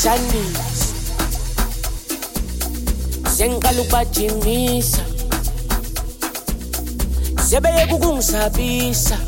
Pleshandisi 0.00 0.94
sengiqala 3.36 3.80
ukubajimisa 3.82 5.02
sebeyeka 7.48 7.94
ukungisabisa 7.94 9.18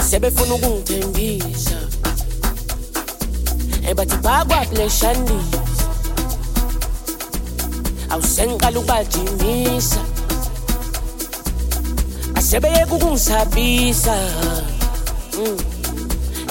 sebefuna 0.00 0.54
ukungithembisa. 0.54 1.76
Ebathibhakwa 3.90 4.64
pleshandisi 4.72 5.84
awusengiqala 8.08 8.78
ukubajimisa 8.80 10.00
asebeyeka 12.34 12.94
ukungisabisa 12.94 14.16
mm. 15.36 15.58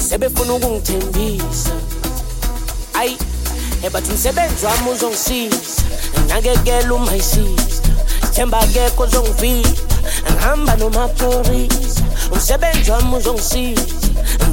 sebefuna 0.07 0.53
ukungithembisa 0.53 1.86
ebathi 3.83 4.11
umsebenzi 4.11 4.65
wami 4.65 4.89
uzongisiza. 4.91 5.83
Nakekela 6.27 6.93
uma 6.93 7.15
isiza. 7.15 7.81
Themba 8.33 8.59
akekho 8.59 9.03
ozongivila 9.03 9.69
ngihamba 10.31 10.75
nomaphorisa 10.75 12.01
umsebenzi 12.31 12.91
wami 12.91 13.15
uzongisiza. 13.15 13.81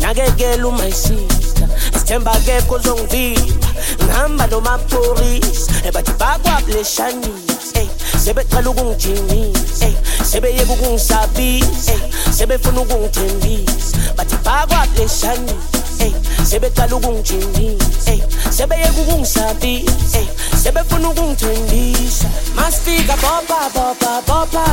Nakekela 0.01 0.67
uma 0.69 0.87
isiza. 0.87 1.69
Sithemba 1.99 2.33
akekho 2.33 2.75
ozongivila 2.75 3.55
ngihamba 4.03 4.47
nomaphorisa 4.47 5.73
ebathi 5.85 6.13
bakwabuleshanisa 6.13 7.81
ey 7.81 7.89
sebeqala 8.25 8.71
ukungijimisa. 8.71 9.87
Ey 9.87 9.95
sebeyeka 10.31 10.73
ukungisabisa. 10.73 11.93
Ey 11.93 12.01
sebefuna 12.33 12.81
ukungithembisa. 12.81 13.97
Bathi 14.17 14.37
bakwabuleshanisa 14.45 15.74
hey 16.05 16.13
sebeqala 16.45 16.97
ukungijindisa 16.97 18.11
hey 18.11 18.21
sebeyeka 18.51 19.01
ukungisabisa. 19.01 20.19
Hey 20.19 20.27
sebefuna 20.63 21.09
ukungithembisa. 21.09 22.29
Masifika 22.55 23.17
bopha 23.17 23.71
bopha 23.75 24.23
bopha. 24.27 24.65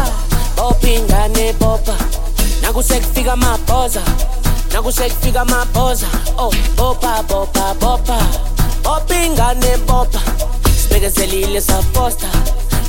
Bopha 0.56 0.88
ingane 0.90 1.54
bopha. 1.54 1.96
Nakusekufika 2.62 3.34
amabhoza. 3.34 4.02
Nakusekufika 4.74 5.42
amabhoza. 5.42 6.08
Oh 6.38 6.52
bopha 6.76 7.24
bopha 7.24 7.74
bopha. 7.80 8.18
Bopha 8.84 9.16
ingane 9.26 9.78
bopha. 9.88 10.22
Sibekezelile 10.82 11.62
safosta 11.62 12.28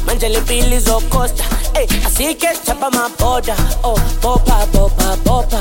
manje 0.07 0.29
le 0.29 0.41
mpilo 0.41 0.77
izokosta. 0.77 1.45
Ey 1.75 1.87
asike 2.07 2.49
sithapha 2.55 2.87
amabhoda. 2.87 3.57
Oh 3.85 3.99
bopha 4.23 4.67
bopha 4.73 5.17
bopha. 5.25 5.61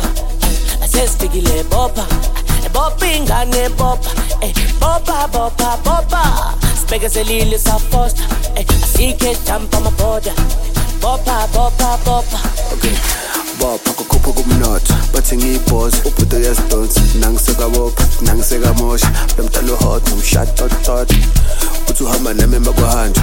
Asesifikile 0.84 1.64
bopha. 1.64 2.06
Bopa 2.70 3.08
ingane 3.08 3.70
bopa 3.70 4.10
ey 4.42 4.54
bopa 4.80 5.28
bopa 5.28 5.78
bopa 5.86 6.54
sibekezelile 6.80 7.60
safosta 7.60 8.24
asike 8.56 9.36
sichapha 9.36 9.78
amabhoda 9.78 10.34
bopa 11.02 11.48
bopa 11.54 11.98
bopa 12.06 12.40
okay. 12.74 12.96
Bopha 13.60 13.94
kukhupha 13.94 14.32
kumnotho 14.32 14.94
bathi 15.14 15.38
ngiyibhoza 15.38 15.98
ubhudo 16.06 16.38
uyazidonsa 16.38 17.02
nangisekabopha 17.20 18.04
nangisekamosha 18.22 19.12
lo 19.38 19.44
mntalo 19.44 19.76
hot 19.76 20.10
nomshatotot 20.10 21.14
uthi 21.90 22.04
uhamba 22.04 22.34
nami 22.34 22.56
emakwahanja 22.56 23.22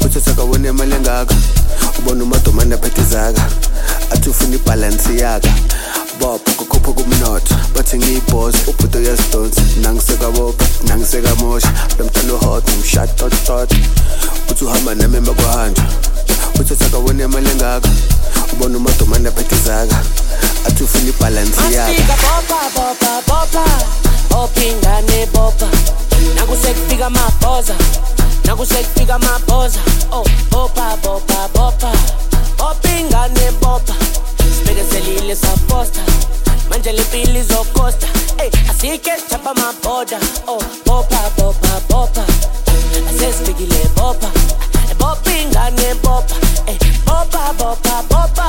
uthatha 0.00 0.32
kawona 0.32 0.68
imali 0.68 0.94
engaka 0.94 1.34
ubona 1.98 2.24
umadomane 2.24 2.74
aphethe 2.74 3.02
zaka 3.02 3.42
athi 4.10 4.30
ufuna 4.30 4.54
ibhalansi 4.54 5.18
yaka 5.18 5.48
baba 6.20 6.38
kukhupha 6.38 6.92
kumnotho 6.92 7.54
bathi 7.74 7.98
ngiyibhoze 7.98 8.58
ubhudo 8.66 9.00
yesidonsi 9.00 9.60
nangisekabopha 9.82 10.66
nangisekamosha 10.88 11.72
lomntana 11.98 12.34
uhoda 12.34 12.72
umshatotot 12.72 13.72
uthi 14.50 14.64
uhamba 14.64 14.94
nami 14.94 15.16
emakuhanjwa 15.16 15.84
uthi 16.60 16.72
uthakawona 16.72 17.24
imali 17.24 17.50
engaka 17.50 17.88
ubona 18.52 18.76
umadomane 18.76 19.28
aphethezaka 19.28 19.96
athi 20.66 20.82
ufuna 20.84 21.08
ibhalansi 21.08 21.74
yakoingane 21.74 22.08
nakusekufika 26.34 27.06
amabhoza 27.06 27.74
nakusekufika 28.44 29.14
amabhoza. 29.14 29.80
Oh 30.12 30.24
bopa 30.50 30.96
bopa 31.02 31.48
bopa 31.54 31.92
bopa 32.58 32.88
ingane 33.00 33.50
bopa 33.60 33.94
sibekezelile 34.56 35.36
saposta 35.36 36.00
manje 36.70 36.92
le 36.92 37.02
mpilo 37.02 37.40
izokosta 37.40 38.06
ey 38.38 38.50
asike 38.70 39.12
sichapha 39.20 39.50
amabhoda 39.50 40.18
oh 40.46 40.62
bopa 40.86 41.30
bopa 41.38 41.80
bopa. 41.88 42.24
Asesifikile 43.10 43.88
bopa. 43.96 44.30
Bopa 44.98 45.30
ingane 45.30 45.94
bopa. 46.02 46.34
Ey 46.66 46.78
bopa 47.06 47.52
bopa 47.58 48.02
bopa. 48.10 48.46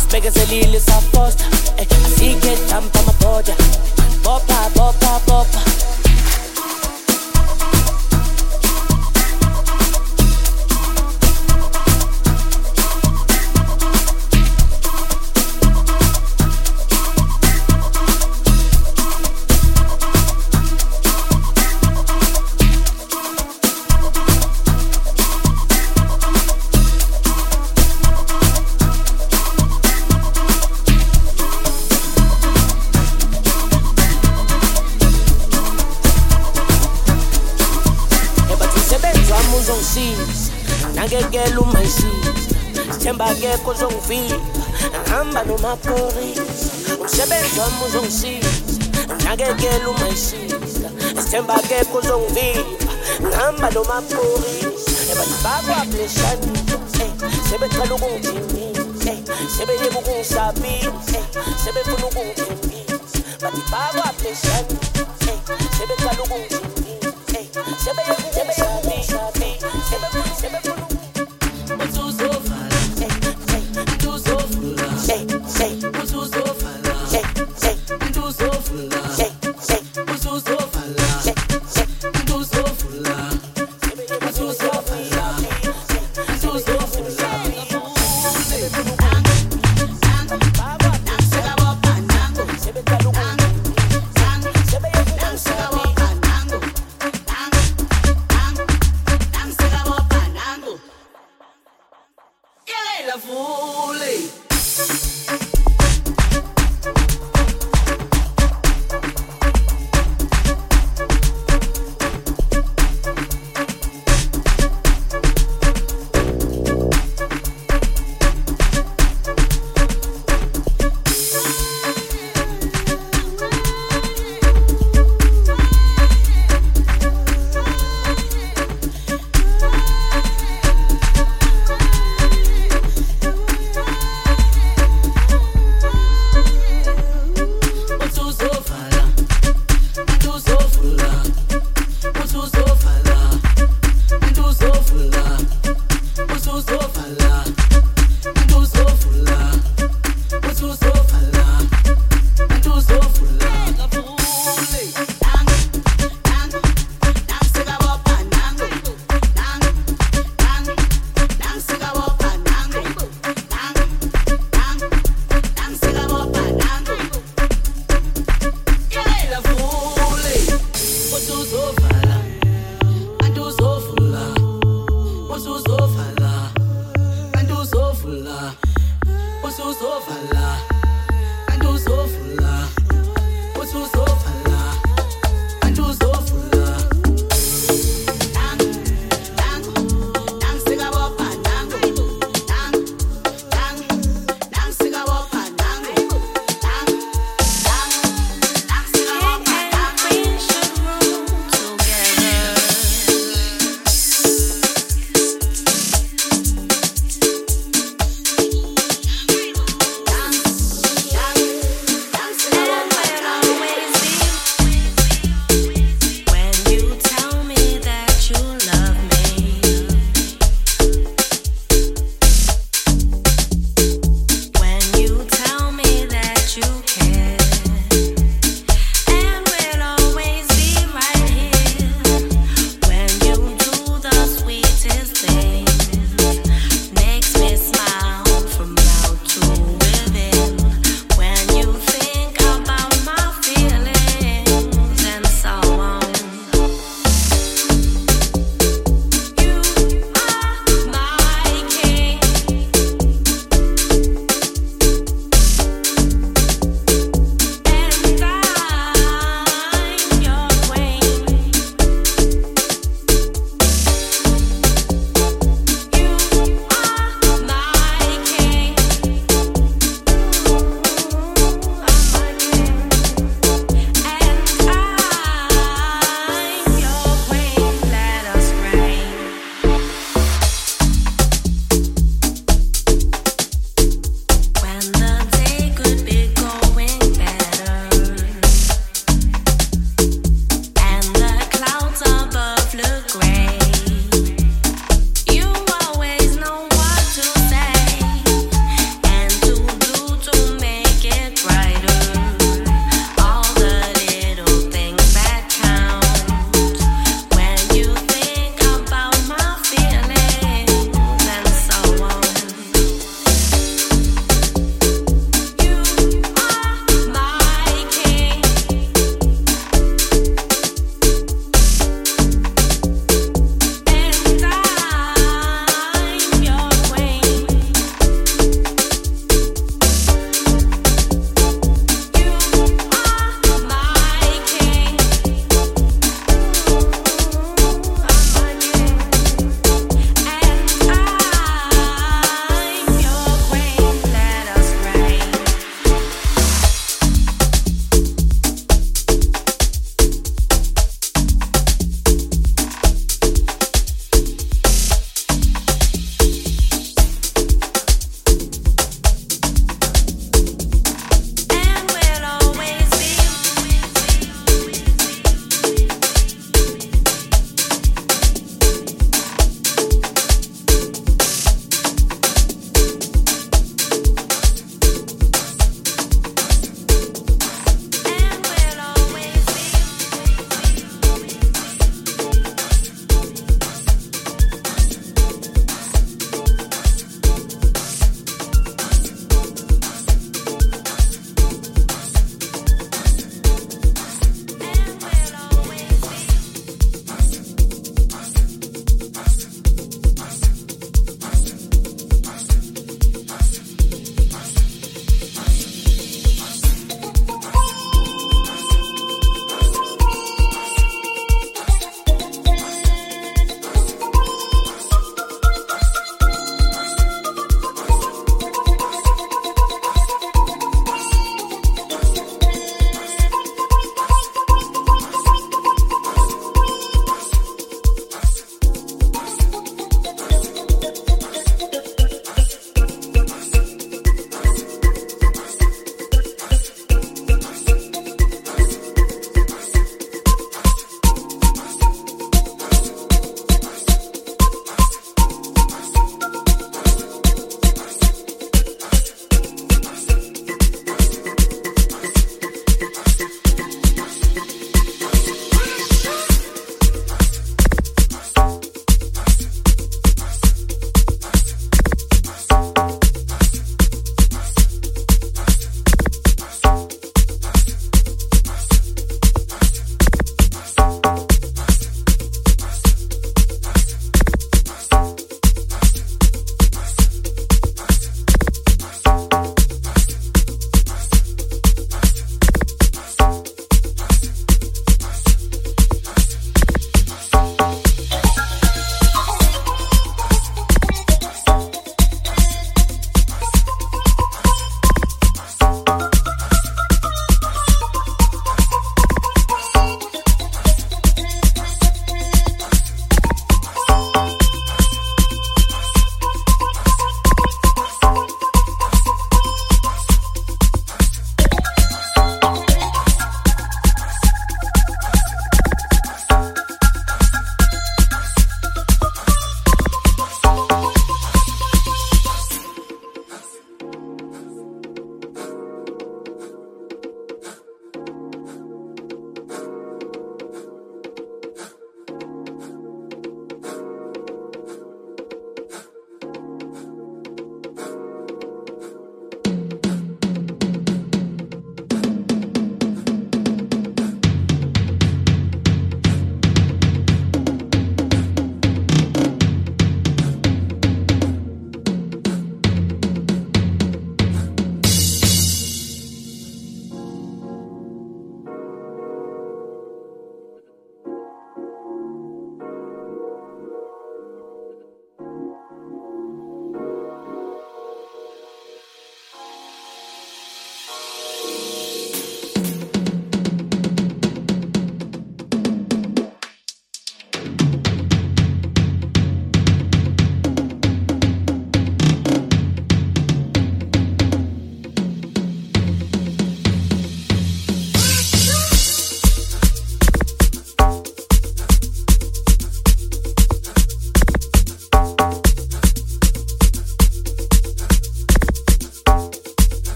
Sibekezelile 0.00 0.80
saposta 0.80 1.44
ey 1.78 1.86
asike 2.06 2.56
sichapha 2.56 2.98
amabhoda 3.00 3.54
bopa 4.24 4.70
bopa 4.76 5.20
bopa 5.26 5.60
nakekela 41.14 41.60
umayisile 41.60 42.32
sithemba 42.92 43.24
akekho 43.26 43.70
uzongivila 43.70 44.38
ngihamba 45.00 45.44
nomaphorisa 45.44 46.94
umsebenzi 47.00 47.60
wami 47.60 47.76
uzongisiza 47.86 48.50
nakekela 49.24 49.88
umayisile 49.90 50.56
sithemba 51.22 51.54
akekho 51.54 51.98
uzongivila 51.98 52.64
ngihamba 53.22 53.70
nomaphorisa 53.70 54.90
ebadibakwableshani 55.12 56.50
eh, 57.02 57.10
sebecela 57.48 57.94
ukungijimisa 57.94 59.10
eh, 59.10 59.18
sebeyeka 59.56 59.98
ukungisabisa 59.98 61.18
eh, 61.18 61.24
sebefuna 61.64 62.06
ukungithembisa. 62.06 63.18
Bathi 63.40 63.62
bakwableshani 63.70 64.93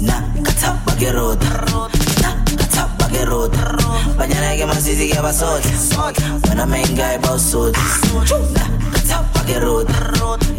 na 0.00 0.16
kathapa 0.42 0.92
ke 1.00 1.10
na 2.22 2.30
kathapa 2.58 3.04
ke 3.12 3.22
rota 3.24 3.64
banyana 4.18 4.56
ke 4.58 4.64
maswitsi 4.68 5.10
ke 5.12 5.20
basot 5.22 5.62
ona 6.50 6.64
menkae 6.66 7.18
bosot 7.24 7.74
na 8.56 8.64
kathapa 8.94 9.40
ke 9.48 9.56
rota 9.60 10.00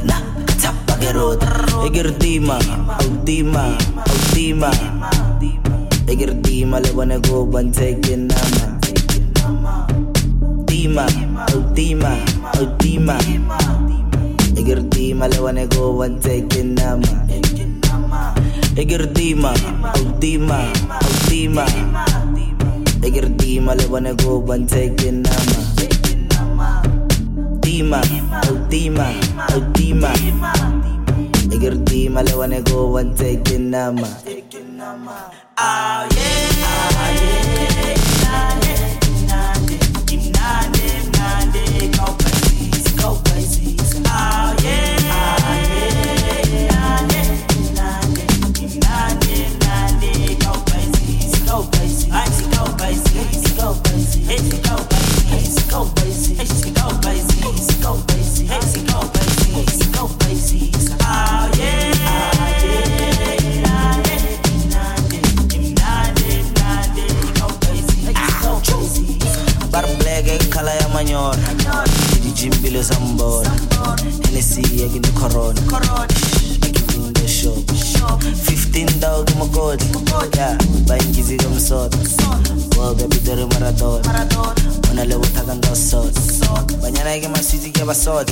na 0.03 0.17
kathapa 0.47 0.93
ke 1.01 1.09
rota 1.13 1.49
egerdima 1.87 2.57
autima 2.99 3.65
autima 4.05 4.71
egerdima 6.11 6.79
le 6.83 6.91
bone 6.93 7.17
go 7.23 7.45
banteke 7.45 8.15
nama. 8.17 8.81
Dima, 10.71 11.05
oh 11.53 11.61
Dima, 11.75 12.11
oh 12.59 12.65
Dima. 12.79 13.15
Igir 14.59 14.81
Dima 14.89 15.27
le 15.31 15.39
wane 15.41 15.67
go 15.69 15.91
one 15.91 16.19
nama. 16.75 17.30
Igir 18.77 19.03
Dima, 19.11 19.51
oh 19.51 20.05
Dima, 20.19 20.59
oh 20.63 21.15
Dima. 21.27 21.65
Igir 23.03 23.27
Dima 23.35 23.75
le 23.75 23.85
wane 23.87 24.13
go 24.15 24.39
taking 24.67 25.21
nama. 25.23 25.59
Dima, 27.61 27.99
oh 28.47 28.57
Dima, 28.71 29.07
oh 29.51 29.61
Dima. 29.75 30.11
Igir 31.51 31.75
Dima 31.83 32.21
le 32.23 32.33
wane 32.35 32.61
go 32.63 32.95
taking 33.15 33.69
nama. 33.71 34.07
Ah 35.57 36.07
yeah, 36.15 36.20
Idijimbile 72.41 72.83
sambona 72.83 73.51
Hennessy 74.25 74.61
yakin 74.81 75.01
corona. 75.13 75.61
Shop. 77.27 78.21
15 78.21 78.99
daw 78.99 79.23
kumakot 79.25 79.81
yeah 80.35 80.57
bayingizi 80.87 81.37
kamsot 81.37 81.93
world 82.77 83.01
webidore 83.01 83.45
marathon 83.45 84.01
ona 84.91 85.05
le 85.05 85.15
bothata 85.17 85.53
nka 85.55 85.75
sot 85.75 86.13
banyana 86.81 87.19
ke 87.19 87.27
maswitsi 87.27 87.71
ke 87.71 87.85
basot 87.85 88.29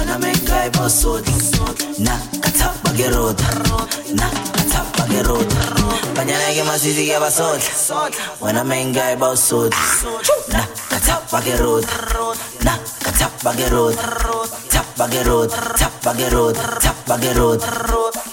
ona 0.00 0.18
menkae 0.18 0.70
bosot 0.70 1.24
na 1.98 2.18
kathapa 2.40 2.90
ke 2.96 3.08
rota 3.10 3.44
na 4.14 4.30
kathapa 4.52 5.04
ke 5.08 5.22
rota 5.22 5.56
banyana 6.16 6.54
ke 6.54 6.62
maswitsi 6.64 7.06
ke 7.06 7.20
basot 7.20 7.62
ona 8.40 8.64
menkae 8.64 9.16
bosot 9.16 9.74
na 10.52 10.66
kathapa 11.08 11.40
ke 11.40 11.56
rota 11.56 11.96
na 12.68 12.74
rota 13.72 13.96
tapa 14.68 15.06
tapa 15.80 16.12
rota 16.28 16.60
tapa 16.84 17.16
ke 17.16 17.32
rota 17.32 18.27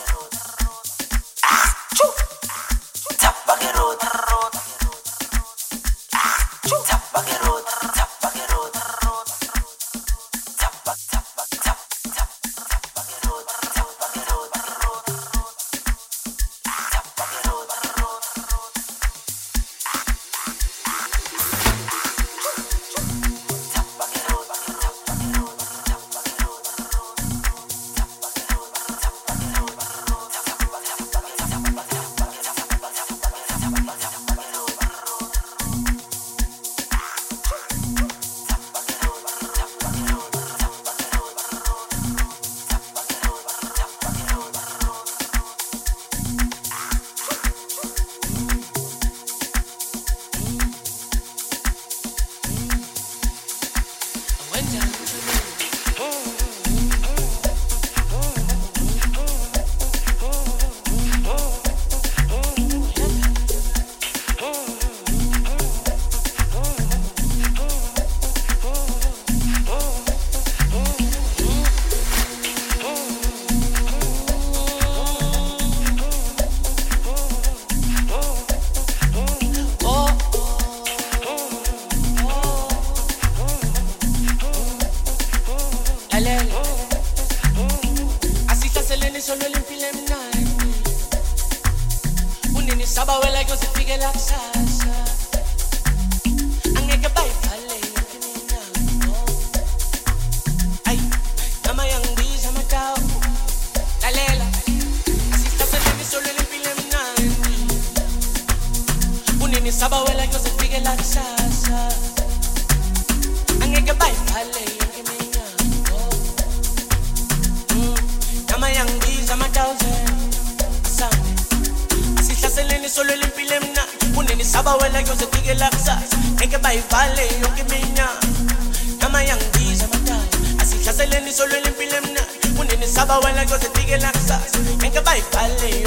Solo 131.35 131.59
limpilo 131.59 131.97
emnandi 131.97 132.59
Uneni 132.59 132.87
saba 132.87 133.17
wena 133.19 133.45
kuyoze 133.45 133.67
fike 133.73 133.97
la 133.97 134.11
kusasa. 134.11 134.57
Ngeke 134.79 135.01
bayivale 135.01 135.84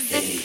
Monday, 0.00 0.40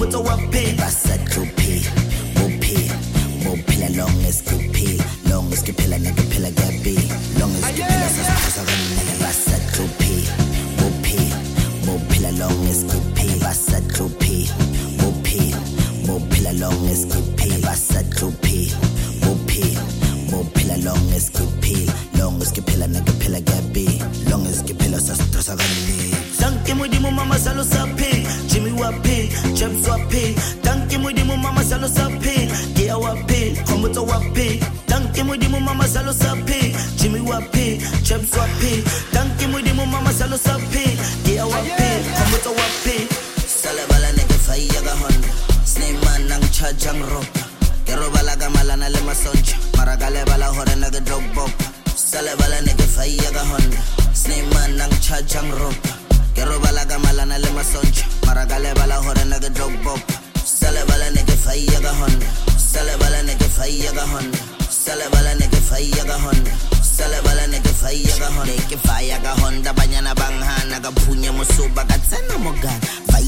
with 0.00 0.14
our 0.14 0.36
I 0.80 0.88
Said 0.88 1.26
to 1.32 1.59
wapi? 29.90 30.34
Tanki 30.62 30.98
mwidimu 30.98 31.36
mama 31.36 31.64
salosapi 31.64 32.48
gia 32.74 32.96
wapi? 32.96 33.56
Kombuto 33.66 34.04
wapi? 34.04 34.60
Tanki 34.86 35.22
mwidimu 35.22 35.60
mama 35.60 35.88
salosapi 35.88 36.76
jimi 36.96 37.20
wapi? 37.20 37.80
Cheps 38.02 38.32
wapi? 38.38 38.82
Tanki 39.12 39.46
mwidimu 39.46 39.86
mama 39.86 40.12
salosapi 40.12 40.98
gia 41.24 41.44
wapi? 41.46 41.90
Komuto 42.18 42.50
wapi? 42.50 43.06
Salabala 43.62 44.12
nege 44.12 44.34
faiyaga 44.46 44.90
honda 44.94 45.28
snayman 45.64 46.22
nang 46.28 46.44
chajang 46.50 47.02
ropa 47.12 47.40
kerobalaga 47.84 48.50
malana 48.50 48.88
le 48.88 49.00
masoncha 49.00 49.56
maragale 49.76 50.24
bala 50.24 50.46
hore 50.46 50.74
nage 50.76 51.00
dog 51.04 51.22
bop 51.34 51.50
salabala 51.96 52.60
nege 52.62 52.82
faiyaga 52.96 53.40
honda 53.50 53.78
snayman 54.14 54.76
nang 54.76 54.90
chajang 55.06 55.50
ropa 55.60 55.88
Yo 56.40 56.46
roba 56.46 56.72
la 56.72 56.86
cama, 56.86 57.12
la 57.12 57.26
nele 57.26 57.50
ma 57.50 57.62
soncha. 57.62 58.06
Maraca 58.24 58.58
la 58.58 58.72
hora, 59.00 59.24
nigga 59.26 59.50
drop 59.50 59.72
pop. 59.84 60.00
Sale 60.42 60.82
vale, 60.88 61.10
nigga 61.10 61.34
fai, 61.36 61.66
yaga 61.66 61.92
honda. 61.92 62.26
Sale 62.56 62.96
vale, 62.96 63.22
nigga 63.24 63.46
fai, 63.46 63.76
yaga 63.84 64.04
honda. 64.06 64.38
Sale 64.70 65.06
vale, 65.12 65.34
nigga 65.34 65.60
fai, 65.68 65.90
yaga 65.90 66.16
honda. 66.16 66.50
Sale 66.82 67.20
vale, 67.24 67.46
nigga 67.48 67.68
fai, 67.80 68.00
yaga 68.06 68.28
honda. 68.28 68.52
Nigga 68.52 68.78
fai, 68.86 69.08
yaga 69.08 69.34
honda. 69.42 69.72
Mañana 69.74 70.14
van 70.14 70.42
a, 70.42 70.64
naga 70.64 70.90
puña, 70.92 71.30
musuba, 71.30 71.84
gatsana, 71.84 72.38
mogana 72.38 72.80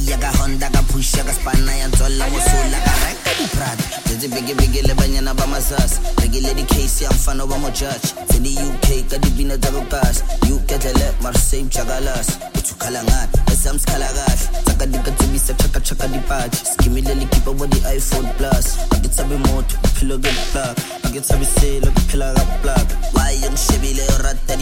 faia 0.03 0.19
ka 0.19 0.31
honda 0.39 0.69
ka 0.71 0.83
pusha 0.91 1.25
ka 1.25 1.33
spana 1.33 1.73
ya 1.77 1.89
ntswalla 1.89 2.27
mosola 2.31 2.79
ka 2.85 2.93
reka 3.03 3.31
di-prada 3.39 3.85
tse 4.05 4.29
bigibigi 4.29 4.83
le 4.83 4.95
banyana 4.95 5.35
ba 5.35 5.47
masasa 5.47 6.01
rekile 6.23 6.55
di-case 6.55 7.05
ya 7.05 7.11
mfano 7.11 7.47
ba 7.47 7.59
mo 7.59 7.71
judge 7.71 8.15
tse 8.29 8.39
di-uk 8.41 9.09
ka 9.11 9.19
dipina 9.19 9.59
tsa 9.59 9.71
bokas 9.71 10.23
uketlele 10.51 11.15
mara 11.23 11.39
same 11.39 11.69
jakalas 11.69 12.27
uthukhala 12.59 13.03
ngani 13.05 13.33
esamsikhala 13.53 14.07
kahle 14.07 14.47
tsakadikatsebisa 14.65 15.55
chakachaka 15.55 16.09
dipathi 16.09 16.59
skimile 16.67 17.15
likhipha 17.15 17.53
bo 17.53 17.67
di-iphone 17.67 18.29
plus. 18.39 18.67
Akitsabe 18.91 19.37
moto 19.37 19.77
kuphilo 19.83 20.19
ke 20.19 20.31
plug 20.53 20.77
akitsabisele 21.05 21.91
kuphila 21.95 22.35
ka 22.35 22.45
plug 22.63 22.87
waye 23.15 23.51
ngishebile 23.51 24.03
urata 24.19 24.53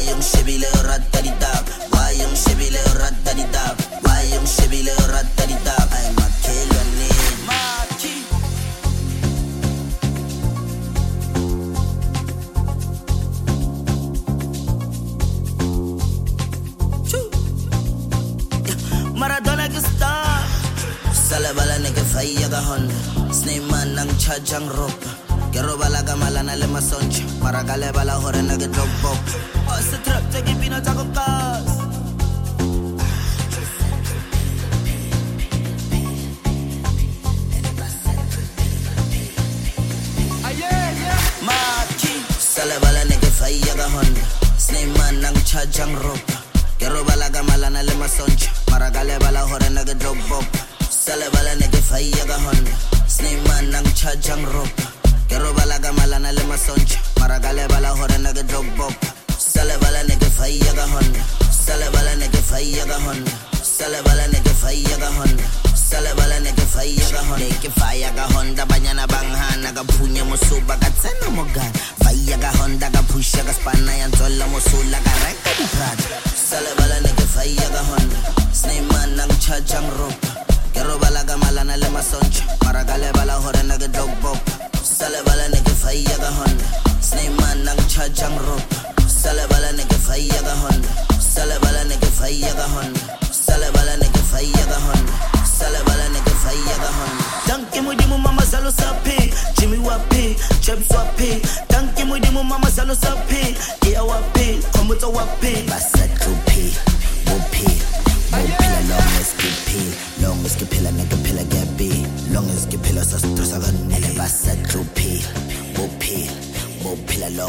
ditaba 0.00 0.08
waye 0.08 0.16
ngishebile 0.16 0.66
urata 0.80 1.22
ditaba 1.22 1.72
ay 1.92 1.92
makhelwane 1.92 1.92
waye 1.92 2.26
ngishebile 2.26 2.80
urata 2.94 3.34
ditaba 3.34 3.76
waye 4.08 4.40
ngishebile 4.40 4.92
urata 4.92 4.92
ditaba 4.92 4.92
waye 4.92 4.92
ngishebile 4.92 4.92
urata 5.04 5.46
ditaba 5.46 5.96
ay 5.96 6.04
makhelwane 6.04 6.19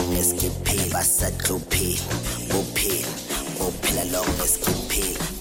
bophela 0.02 0.08
long 0.08 0.18
as 0.18 0.34
ke 0.34 0.50
phela 0.66 0.90
ba 0.94 1.02
sa 1.04 1.30
tlophe 1.44 2.02
bophela 2.50 3.14
bophela 3.58 4.04
long 4.14 4.34
phela 4.90 5.41